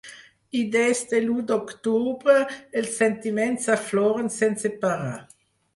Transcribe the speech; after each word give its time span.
I 0.59 0.61
des 0.75 0.99
de 1.11 1.19
l’u 1.25 1.37
d’octubre 1.51 2.37
els 2.81 2.97
sentiments 3.03 3.71
afloren 3.77 4.37
sense 4.41 4.75
parar. 4.83 5.19